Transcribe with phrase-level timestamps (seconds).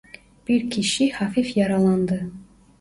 [0.47, 2.31] Bir kişi hafif yaralandı.